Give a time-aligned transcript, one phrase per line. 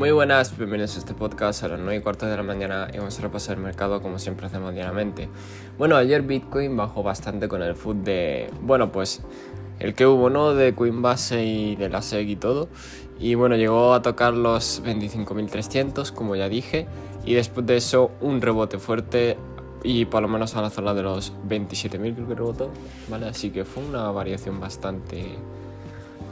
[0.00, 2.96] Muy buenas, bienvenidos a este podcast a las 9 y cuarto de la mañana y
[2.96, 5.28] vamos a repasar el mercado como siempre hacemos diariamente.
[5.76, 9.20] Bueno, ayer Bitcoin bajó bastante con el food de, bueno, pues
[9.78, 10.54] el que hubo, ¿no?
[10.54, 12.70] De Coinbase y de la SEC y todo.
[13.18, 16.86] Y bueno, llegó a tocar los 25.300, como ya dije.
[17.26, 19.36] Y después de eso, un rebote fuerte
[19.84, 22.70] y por lo menos a la zona de los 27.000 creo que rebotó,
[23.10, 23.26] ¿vale?
[23.28, 25.20] Así que fue una variación bastante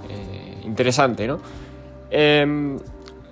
[0.08, 1.38] eh, interesante, ¿no?
[2.10, 2.78] Em,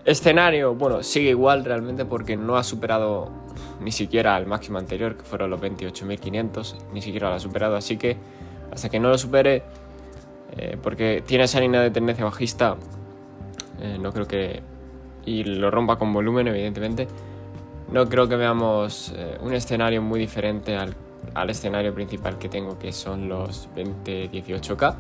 [0.07, 3.31] escenario, bueno, sigue igual realmente porque no ha superado
[3.81, 7.97] ni siquiera el máximo anterior, que fueron los 28.500, ni siquiera lo ha superado, así
[7.97, 8.17] que
[8.71, 9.65] hasta que no lo supere,
[10.57, 12.77] eh, porque tiene esa línea de tendencia bajista,
[13.81, 14.63] eh, no creo que...
[15.25, 17.09] y lo rompa con volumen, evidentemente,
[17.93, 20.95] no creo que veamos eh, un escenario muy diferente al,
[21.35, 24.97] al, escenario principal que tengo, que son los 20-18K.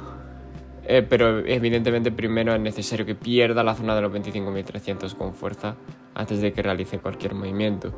[0.88, 5.74] Eh, pero evidentemente primero es necesario que pierda la zona de los 25.300 con fuerza
[6.15, 7.93] antes de que realice cualquier movimiento.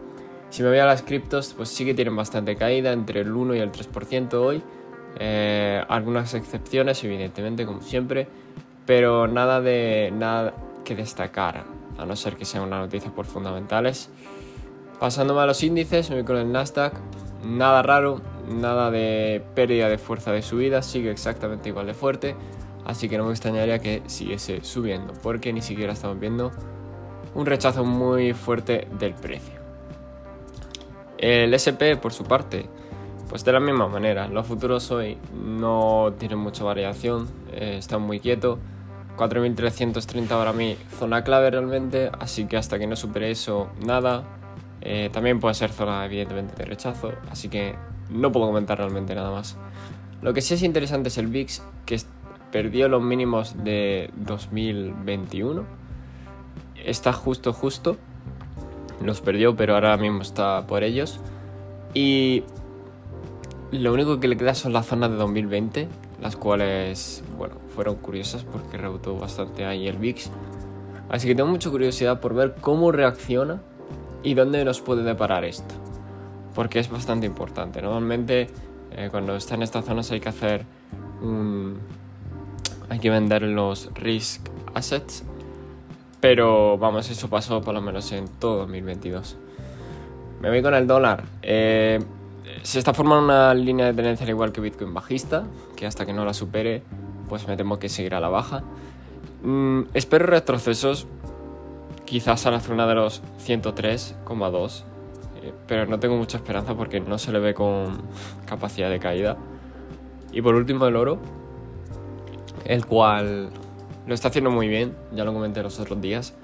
[0.48, 3.56] Si me voy a las criptos, pues sí que tienen bastante caída, entre el 1
[3.56, 4.62] y el 3% hoy.
[5.18, 8.28] Eh, algunas excepciones, evidentemente, como siempre,
[8.86, 11.64] pero nada de nada que destacar,
[11.98, 14.08] a no ser que sea una noticia por fundamentales.
[14.98, 16.94] Pasándome a los índices, me voy con el Nasdaq.
[17.44, 22.34] Nada raro, nada de pérdida de fuerza de subida, sigue exactamente igual de fuerte.
[22.88, 26.50] Así que no me extrañaría que siguiese subiendo, porque ni siquiera estamos viendo
[27.34, 29.60] un rechazo muy fuerte del precio.
[31.18, 32.66] El SP, por su parte,
[33.28, 34.26] pues de la misma manera.
[34.26, 38.58] Los futuros hoy no tienen mucha variación, eh, están muy quietos.
[39.18, 44.24] 4.330 ahora mi zona clave realmente, así que hasta que no supere eso, nada.
[44.80, 47.74] Eh, también puede ser zona evidentemente de rechazo, así que
[48.08, 49.58] no puedo comentar realmente nada más.
[50.22, 52.00] Lo que sí es interesante es el VIX, que
[52.50, 55.64] perdió los mínimos de 2021.
[56.84, 57.96] Está justo, justo.
[59.02, 61.20] Los perdió, pero ahora mismo está por ellos.
[61.94, 62.44] Y
[63.70, 65.88] lo único que le queda son las zonas de 2020,
[66.20, 70.30] las cuales, bueno, fueron curiosas porque rebotó bastante ahí el VIX.
[71.08, 73.60] Así que tengo mucha curiosidad por ver cómo reacciona
[74.22, 75.74] y dónde nos puede deparar esto.
[76.54, 77.80] Porque es bastante importante.
[77.80, 78.48] Normalmente
[78.90, 80.64] eh, cuando está en estas zonas hay que hacer
[81.22, 81.78] un...
[82.88, 85.24] hay que vender los risk assets.
[86.20, 89.36] Pero vamos, eso pasó por lo menos en todo 2022.
[90.40, 91.24] Me voy con el dólar.
[91.42, 92.00] Eh,
[92.62, 95.44] se está formando una línea de tendencia al igual que Bitcoin bajista,
[95.76, 96.82] que hasta que no la supere,
[97.28, 98.64] pues me temo que seguirá la baja.
[99.42, 101.06] Mm, espero retrocesos
[102.04, 104.84] quizás a la zona de los 103,2,
[105.42, 108.02] eh, pero no tengo mucha esperanza porque no se le ve con
[108.46, 109.36] capacidad de caída.
[110.32, 111.18] Y por último el oro,
[112.68, 113.48] el cual
[114.06, 116.34] lo está haciendo muy bien, ya lo comenté los otros días,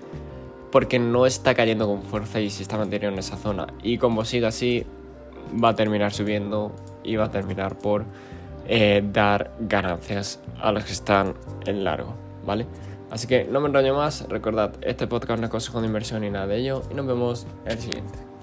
[0.72, 3.68] porque no está cayendo con fuerza y se está manteniendo en esa zona.
[3.82, 4.84] Y como siga así,
[5.62, 6.72] va a terminar subiendo
[7.04, 8.04] y va a terminar por
[8.66, 11.34] eh, dar ganancias a los que están
[11.66, 12.14] en largo,
[12.44, 12.66] ¿vale?
[13.10, 16.30] Así que no me enrollo más, recordad, este podcast no es consejo de inversión ni
[16.30, 18.33] nada de ello y nos vemos en el siguiente.